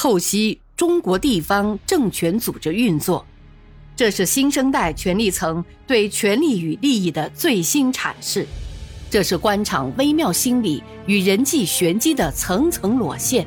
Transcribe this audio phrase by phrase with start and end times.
[0.00, 3.26] 透析中国地方政权组织运作，
[3.96, 8.46] 这是新生代权力层对权力与利益的最新阐释，
[9.10, 13.44] 这是官场微妙心理与人际玄机的层层裸现。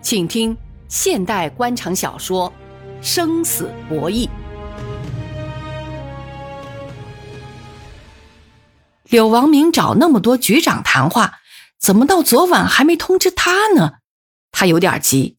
[0.00, 2.48] 请听现代官场小说
[3.04, 4.28] 《生死博弈》。
[9.08, 11.40] 柳王明找那么多局长谈话，
[11.80, 13.94] 怎么到昨晚还没通知他呢？
[14.54, 15.36] 他有点急。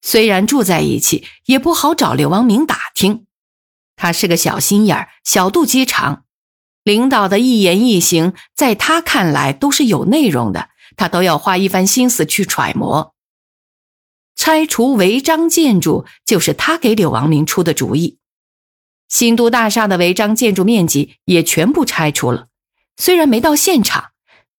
[0.00, 3.26] 虽然住在一起，也不好找柳王明打听。
[3.96, 6.24] 他是个小心眼儿、小肚鸡肠，
[6.84, 13.14] 领导的一言一行，在他看来都是有内容的，他都要花一番心思去揣摩。
[14.34, 18.18] 拆除违章建筑就是他给柳王明出的主意。
[19.08, 22.48] 新都大厦的违章建筑面积也全部拆除了。
[22.96, 24.11] 虽然没到现场，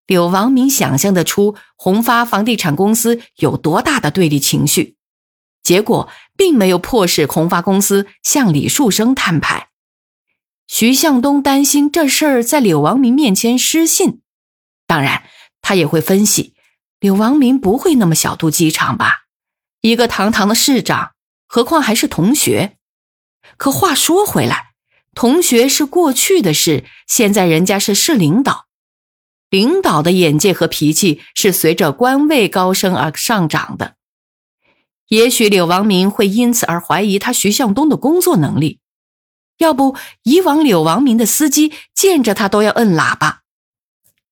[0.05, 4.97] 柳王明想象得出宏发房地产公司有多大的对立情绪，
[5.63, 9.69] 结果并没有迫使宏发公司向李树生摊牌。
[10.67, 14.21] 徐向东担心这事儿在柳王明面前失信，
[14.87, 15.23] 当然
[15.61, 16.55] 他也会分析，
[16.99, 19.23] 柳王明不会那么小肚鸡肠吧？
[19.81, 21.11] 一个堂堂的市长，
[21.47, 22.77] 何况还是同学。
[23.57, 24.73] 可话说回来。
[25.15, 28.65] 同学是过去的事，现在人家是市领导，
[29.53, 33.97] 领导的眼界和脾气是随着官位高升而上涨的。
[35.09, 38.79] 也许柳王明会因此而怀疑他徐向东的工作能力，
[39.59, 43.43] 要不以往柳王明的司机见着他都要摁喇叭。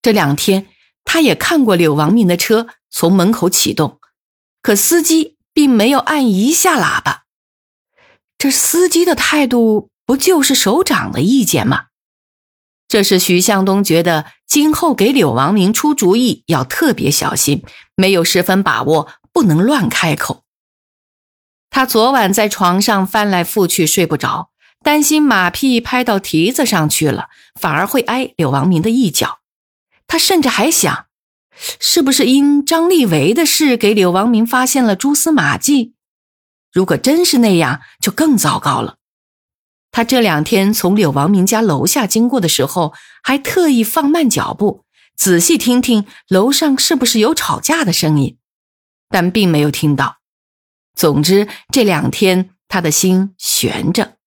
[0.01, 0.65] 这两天
[1.05, 3.99] 他也看过柳王明的车从门口启动，
[4.63, 7.25] 可司机并没有按一下喇叭，
[8.39, 9.91] 这司机的态度。
[10.03, 11.85] 不就是首长的意见吗？
[12.87, 17.63] 这是徐向东觉得今后给柳王明出主意要特别小心，
[17.95, 20.43] 没有十分把握，不能乱开口。
[21.69, 24.49] 他昨晚在床上翻来覆去睡不着，
[24.83, 29.39] 担心马屁拍到蹄子上去了，反而会挨柳王明的一脚。
[30.05, 31.05] 他甚至还想，
[31.79, 35.93] 是不是因张立维的事给柳王明发现了蛛丝马迹？
[36.73, 38.97] 如果真是那样，就更糟糕了。
[39.91, 44.85] 他这两天从柳王明家楼下经过的时候，还特意放慢脚步，
[45.17, 48.37] 仔细听听楼上是不是有吵架的声音，
[49.09, 50.17] 但并没有听到。
[50.95, 54.17] 总之，这两天他的心悬着。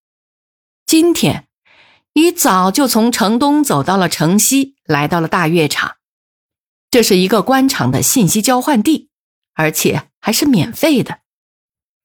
[0.87, 1.49] 今天
[2.13, 5.97] 一早就从城东走到了城西，来到了大悦场。
[6.91, 9.09] 这是一个官场的信息交换地，
[9.55, 11.21] 而且还是免费的。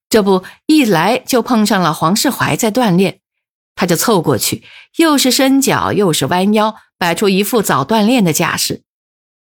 [0.07, 3.19] 这不，一来就碰上了黄世怀在锻炼。
[3.79, 4.65] 他就凑过去，
[4.97, 8.83] 又是伸脚又是弯腰，摆出一副早锻炼的架势。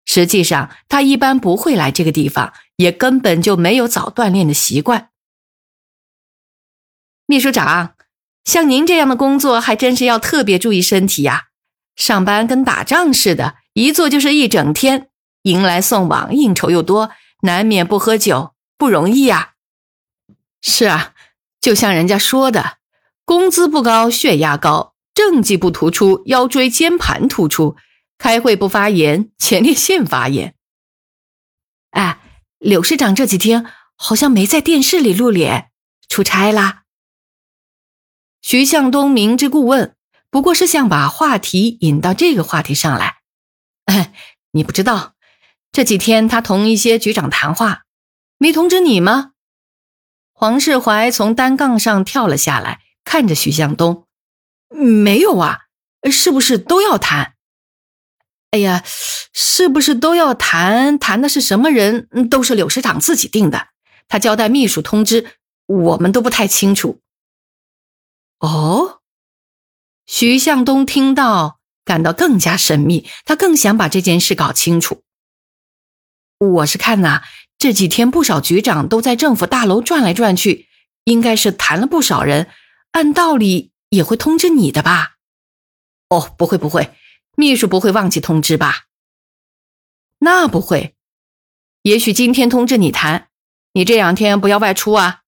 [0.03, 5.07] 实际上，他一般不会来这个地方，也根本就没有早锻炼的习惯。
[7.25, 7.95] 秘书长，
[8.43, 11.45] 像您这样的工作，还真是要特别注意身体呀。
[11.95, 15.07] 上班跟打仗似的，一坐就是一整天，
[15.43, 17.11] 迎来送往，应酬又多，
[17.43, 19.53] 难免不喝酒，不容易呀。
[20.61, 21.13] 是啊，
[21.61, 22.79] 就像人家说的。
[23.25, 27.75] 工资不高，血压高；政绩不突出，腰椎间盘突出；
[28.19, 30.55] 开会不发言，前列腺发炎。
[31.89, 32.19] 哎，
[32.59, 33.65] 柳市长这几天
[33.95, 35.71] 好像没在电视里露脸，
[36.07, 36.83] 出差啦？
[38.43, 39.95] 徐向东明知故问，
[40.29, 43.21] 不过是想把话题引到这个话题上来。
[43.85, 44.13] 哎，
[44.51, 45.15] 你不知道，
[45.71, 47.85] 这几天他同一些局长谈话，
[48.37, 49.31] 没通知你吗？
[50.31, 52.84] 黄世怀从单杠上跳了下来。
[53.05, 54.05] 看着徐向东，
[54.67, 55.67] 没有啊，
[56.11, 57.35] 是不是都要谈？
[58.51, 58.83] 哎呀，
[59.33, 60.97] 是不是都要谈？
[60.97, 62.09] 谈的是什么人？
[62.29, 63.67] 都是柳市长自己定的，
[64.07, 66.99] 他交代秘书通知，我们都不太清楚。
[68.39, 69.01] 哦，
[70.05, 75.03] 徐向东听到，感到更加神秘，他更想把这件事搞清楚。
[76.37, 77.23] 我是看呐，
[77.57, 80.67] 这几天不少局长都在政府大楼转来转去，
[81.05, 82.49] 应该是谈了不少人。
[82.95, 85.17] 按道理也会通知你的吧？
[86.07, 86.95] 哦，不会不会，
[87.35, 88.85] 秘书不会忘记通知吧？
[90.19, 90.95] 那不会，
[91.81, 93.27] 也许今天通知你谈，
[93.73, 95.23] 你这两天不要外出啊。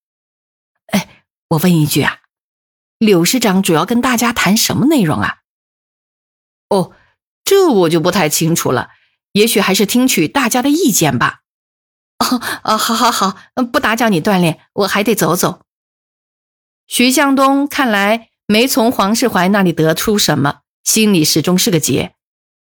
[0.86, 2.20] 哎，我问一句啊，
[3.00, 5.40] 柳市长主要跟大家谈什么内容啊？
[6.70, 6.94] 哦，
[7.44, 8.92] 这我就不太清楚了，
[9.34, 11.42] 也许还是听取大家的意见吧。
[12.20, 13.38] 哦哦，好好好，
[13.74, 15.67] 不打搅你锻炼，我还得走走。
[16.88, 22.14] 徐向东看来没从黄世怀那里得出什么，心里始终是个结。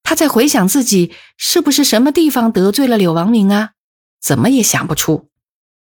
[0.02, 3.70] 他在回想自己是不是什么地方得罪了柳王明啊？
[4.20, 5.30] 怎么也想不出。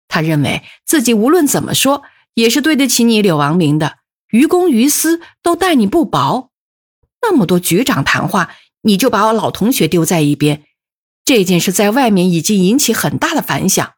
[0.08, 2.02] 他认为自己无论怎么说
[2.34, 3.98] 也是对得起你柳王明的，
[4.30, 6.50] 于公于私都待你不薄。
[7.22, 10.64] 那么多局长谈话，你就把我老同学丢在一边，
[11.24, 13.94] 这件事在外面已经引起很大的反响，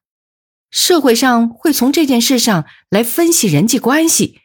[0.70, 4.40] 社会上会从这件事上来分析人际关系。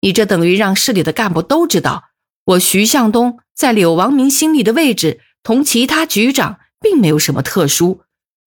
[0.00, 2.04] 你这等于让市里的干部都知道，
[2.44, 8.02] 我徐向东在柳王明心里的位置同其他局长并没有什么特殊，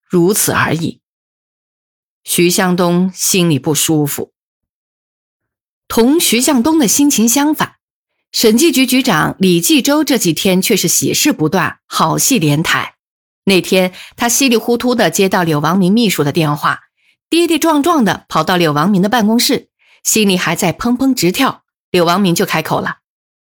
[0.09, 1.01] 如此而已。
[2.23, 4.31] 徐向东心里不舒服。
[5.87, 7.75] 同徐向东的心情相反，
[8.31, 12.95] 审计局局长李继周这几天却是喜事不断，好戏连台。
[13.43, 16.79] 那天他稀里糊涂的接到柳王明秘书的电话，
[17.31, 19.69] 跌跌撞撞的跑到柳王明的办公室。
[20.03, 22.97] 心里还在砰砰直跳，柳王明就开口了：“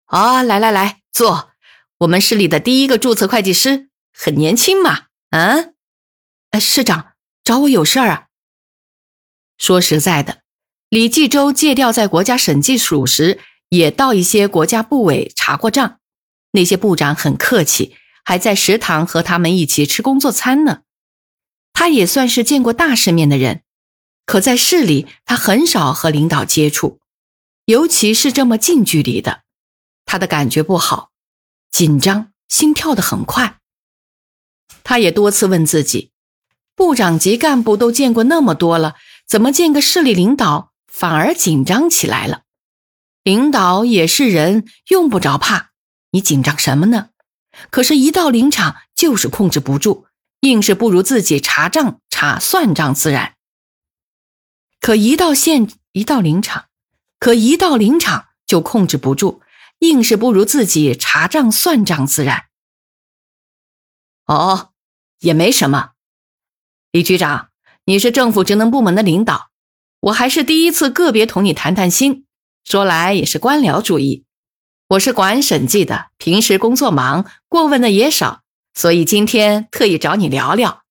[0.06, 1.50] 啊，来来来，坐。
[1.98, 5.04] 我们市里的第一个注册会计师，很年轻嘛。
[5.30, 5.74] 嗯，
[6.50, 7.12] 呃，市长
[7.44, 8.26] 找我有事儿啊。
[9.56, 10.40] 说实在的，
[10.88, 13.38] 李继周借调在国家审计署时，
[13.68, 16.00] 也到一些国家部委查过账，
[16.50, 17.94] 那些部长很客气，
[18.24, 20.80] 还在食堂和他们一起吃工作餐呢。
[21.72, 23.60] 他也算是见过大世面的人。”
[24.26, 27.00] 可在市里，他很少和领导接触，
[27.66, 29.44] 尤其是这么近距离的，
[30.04, 31.12] 他的感觉不好，
[31.70, 33.60] 紧张，心跳得很快。
[34.82, 36.10] 他也多次问自己，
[36.74, 38.96] 部长级干部都见过那么多了，
[39.26, 42.42] 怎么见个市里领导反而紧张起来了？
[43.22, 45.70] 领导也是人，用不着怕，
[46.10, 47.10] 你紧张什么呢？
[47.70, 50.06] 可是，一到临场就是控制不住，
[50.40, 53.35] 硬是不如自己查账查算账自然。
[54.86, 56.66] 可一到现一到林场，
[57.18, 59.42] 可一到林场就控制不住，
[59.80, 62.44] 硬是不如自己查账算账自然。
[64.26, 64.70] 哦，
[65.18, 65.94] 也没什么。
[66.92, 67.50] 李局长，
[67.86, 69.50] 你是政府职能部门的领导，
[69.98, 72.24] 我还是第一次个别同你谈谈心。
[72.62, 74.24] 说来也是官僚主义，
[74.90, 78.42] 我是管审计的，平时工作忙，过问的也少，
[78.72, 80.84] 所以今天特意找你聊聊。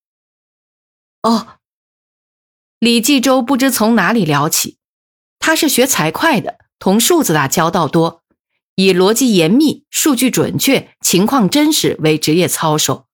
[1.22, 1.55] 哦。
[2.86, 4.78] 李继周不知从哪里聊起，
[5.40, 8.22] 他是学财会的，同数字打交道多，
[8.76, 13.08] 以逻辑严密、数据准确、情况真实为职业操守。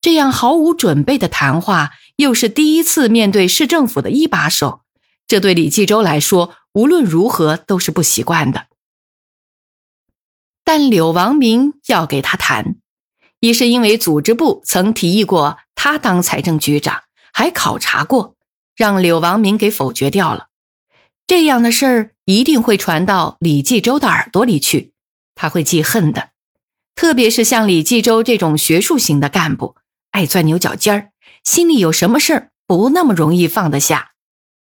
[0.00, 4.80] 这样毫无准备的谈话，又是第一次面对市政府的一把手，
[5.26, 8.68] 这对李继周来说，无论如何都是不习惯的。
[10.64, 12.76] 但柳王明要给他谈，
[13.40, 17.02] 一是因为组织部曾提议过他当财政局长，
[17.34, 18.34] 还考察过。
[18.76, 20.48] 让柳王明给否决掉了，
[21.26, 24.92] 这样的事儿一定会传到李继周的耳朵里去，
[25.34, 26.30] 他会记恨的。
[26.94, 29.76] 特别是像李继周这种学术型的干部，
[30.10, 31.10] 爱钻牛角尖儿，
[31.42, 34.12] 心里有什么事儿不那么容易放得下。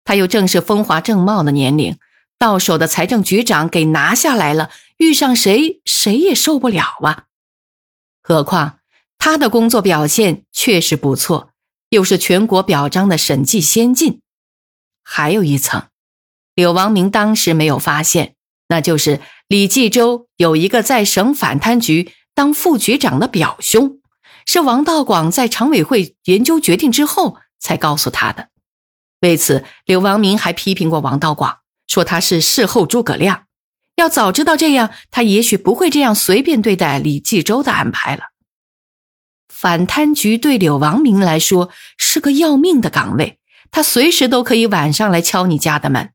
[0.04, 1.98] 他又正是风华正茂的年龄，
[2.38, 7.24] 到手的财政局长给拿下来了，遇上谁谁也受不了啊。
[8.22, 8.80] 何况
[9.18, 11.50] 他的工作表现确实不错。
[11.94, 14.20] 又是全国表彰的审计先进，
[15.04, 15.84] 还有一层，
[16.56, 18.34] 柳王明当时没有发现，
[18.68, 24.00] 那就是李继周有一个在省反贪局当副局长的表兄，
[24.44, 28.48] 是王道广在常委会研究决定之后才告诉他的。
[29.20, 33.44] 为此，柳王明还批评过王道广，说他是事后诸葛亮。
[33.94, 38.33] 要早知道这样，他也许不会这样随便对待李继周的安排了。
[39.64, 43.38] 反贪局对柳王明来说是个要命的岗位，
[43.70, 46.12] 他随时都可以晚上来敲你家的门，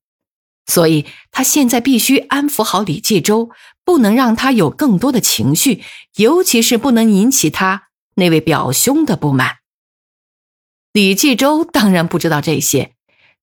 [0.67, 3.49] 所以他现在必须安抚好李继周，
[3.83, 5.81] 不能让他有更多的情绪，
[6.17, 7.85] 尤其是不能引起他
[8.17, 9.55] 那位表兄的不满。
[10.93, 12.93] 李继周当然不知道这些，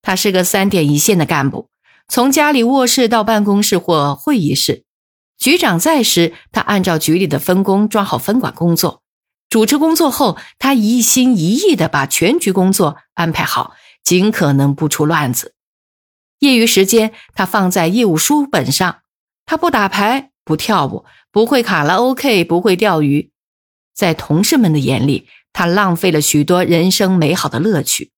[0.02, 1.68] 他是个三点一线的干部，
[2.06, 4.84] 从家里卧室到办公室或会议室，
[5.36, 9.02] 局长在时，他按照局里的分工抓好分管工作。
[9.48, 15.54] 主持工作后，他一心一意地把全局工作安排好，尽可能不出乱子。
[16.40, 19.02] 业余时间，他放在业务书本上。
[19.46, 23.30] 他不打牌，不跳舞，不会卡拉 OK，不会钓鱼。
[23.94, 28.10] 在同事们的眼里，他浪费了许多人生美好的乐趣。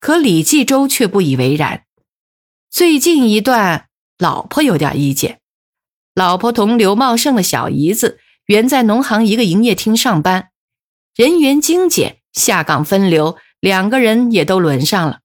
[0.00, 1.84] 可李继周却不以为然。
[2.70, 5.40] 最近一段，老婆有点意见。
[6.14, 8.18] 老婆同刘茂盛的小姨子。
[8.48, 10.48] 原在农行一个营业厅上班，
[11.14, 15.18] 人员精简，下岗分流，两个人也都轮上了。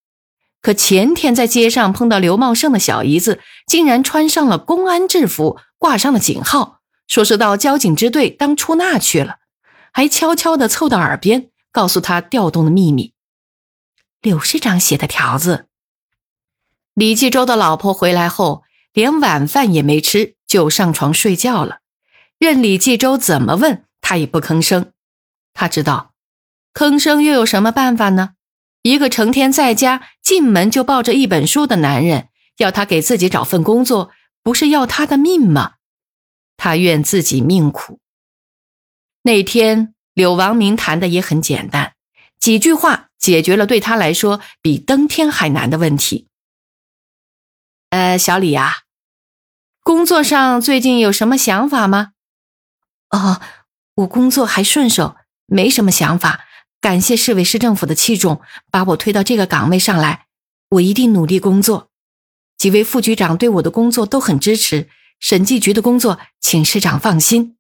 [0.62, 9.38] 可前天在街上碰到刘茂盛的小姨子，竟然穿上了公安制服，挂上了警号，说是到交警支队当出纳去了，
[9.94, 13.14] 还悄悄地凑到耳边告诉他调动的秘密。
[14.22, 15.68] 柳市长写的条子
[16.94, 21.80] 李继周的老婆回来后，连晚饭也没吃，就上床睡觉了。
[22.44, 24.92] 任李继周怎么问，他也不吭声。
[25.54, 26.14] 他知道，
[26.74, 28.32] 吭声又有什么办法呢？
[28.82, 34.12] 一个成天在家进门就抱着一本书的男人，要他给自己找份工作，
[34.44, 35.76] 不是要他的命吗？
[36.58, 38.02] 他怨自己命苦。
[39.22, 41.94] 那天，柳王明谈的也很简单，
[42.42, 46.28] 几句话解决了对他来说比登天还难的问题。
[47.92, 48.82] 呃，小李呀，
[49.82, 52.13] 工作上最近有什么想法吗？
[53.14, 53.40] 哦，
[53.94, 55.16] 我工作还顺手，
[55.46, 56.46] 没什么想法。
[56.82, 58.42] 感谢市委市政府的器重，
[58.72, 60.26] 把我推到这个岗位上来，
[60.70, 61.92] 我一定努力工作。
[62.58, 64.90] 几位副局长对我的工作都很支持，
[65.20, 67.56] 审计局的工作，请市长放心。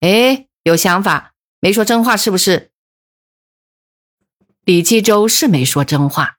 [0.00, 2.70] 哎，有想法，没说真话是不是？
[4.64, 6.38] 李继周是没说真话。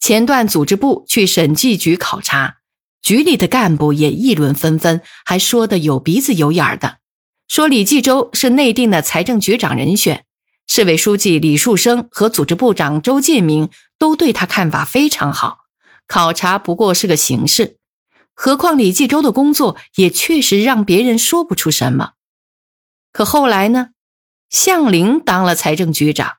[0.00, 2.58] 前段组织部去审计局考察，
[3.00, 6.98] 局里的干部也议论纷纷，还说的有鼻子有眼儿的，
[7.52, 10.24] 说李继周是内定的财政局长人选。
[10.66, 13.68] 市委书记李树生和组织部长周建明
[13.98, 15.58] 都对他看法非常好。
[16.06, 17.76] 考察不过是个形式，
[18.32, 22.12] 何况李继周的工作也确实让别人说不出什么。
[23.12, 23.88] 可后来呢？
[24.48, 26.36] 向林当了财政局长，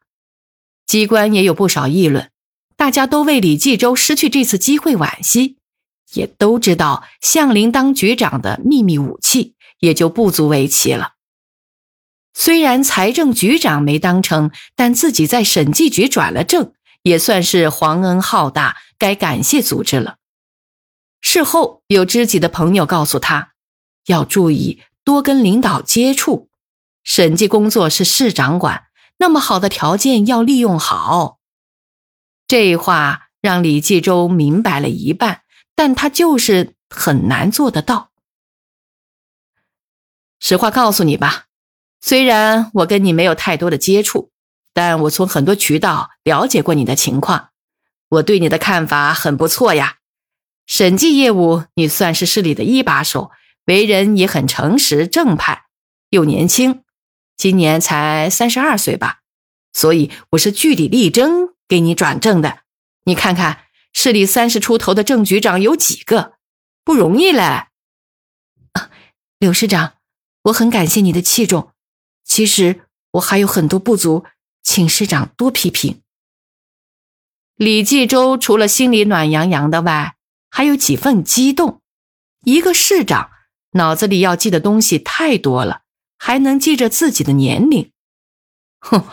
[0.87, 2.31] 机关也有不少议论，
[2.75, 5.57] 大家都为李继周失去这次机会惋惜，
[6.13, 9.53] 也都知道向林当局长的秘密武器，
[9.83, 11.15] 也就不足为奇了。
[12.33, 16.71] 虽然财政局长没当成，但自己在审计局转了正，
[17.01, 20.15] 也算是皇恩浩大，该感谢组织了。
[21.19, 23.51] 事后有知己的朋友告诉他，
[24.05, 26.47] 要注意多跟领导接触，
[27.03, 28.85] 审计工作是市长管，
[29.17, 31.39] 那么好的条件要利用好。
[32.47, 35.41] 这话让李继周明白了一半，
[35.75, 38.12] 但他就是很难做得到。
[40.45, 41.45] 实话告诉你吧。
[42.01, 44.29] 虽然我跟你没有太多的接触，
[44.73, 47.51] 但我从很多渠道了解过你的情况，
[48.09, 49.99] 我对你的看法很不错呀。
[50.67, 53.31] 审计业务你算是市里的一把手，
[53.67, 55.63] 为人也很诚实正派，
[56.09, 56.83] 又年轻，
[57.37, 59.19] 今年才三十二岁吧，
[59.71, 62.63] 所以我是据理力争给你转正的。
[63.05, 66.33] 你看看市里三十出头的正局长有几个，
[66.83, 67.39] 不容易嘞。
[68.73, 68.89] 啊
[69.39, 69.93] 柳市长，
[70.43, 71.71] 我很感谢你的器重。
[72.23, 74.25] 其实我还有很多不足，
[74.61, 76.01] 请市长多批评。
[77.55, 80.15] 李继周除了心里暖洋洋的外，
[80.49, 81.81] 还有几分激动。
[82.43, 83.29] 一个市长
[83.71, 85.81] 脑子里要记的东西太多了，
[86.17, 87.91] 还能记着自己的年龄。
[88.79, 89.05] 哼，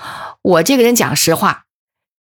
[0.43, 1.67] 我这个人讲实话，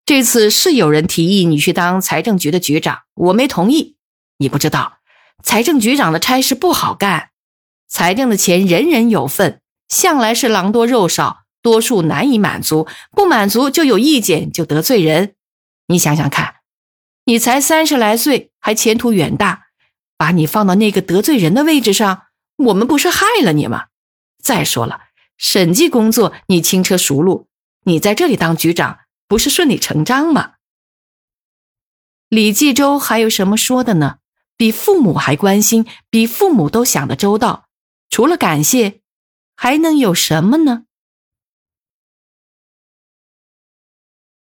[0.04, 3.96] 这次是有人提议你去当财政局的局长，我没同意。
[4.36, 4.98] 你不知道，
[5.42, 7.29] 财政局长的差事不好干，
[7.90, 9.60] 财政的钱人人有份。
[9.88, 15.34] 向来是狼多肉少，多数难以满足，不满足就有意见，就得罪人。
[15.88, 16.54] 你想想看，
[17.24, 19.66] 你才三十来岁，还前途远大，
[20.16, 22.22] 把你放到那个得罪人的位置上，
[22.58, 23.86] 我们不是害了你吗？
[24.40, 25.00] 再说了，
[25.36, 27.48] 审计工作你轻车熟路，
[27.82, 30.52] 你在这里当局长不是顺理成章吗？
[32.28, 34.18] 李继周还有什么说的呢？
[34.56, 37.66] 比父母还关心，比父母都想得周到，
[38.10, 39.00] 除了感谢。
[39.62, 40.84] 还能有什么呢？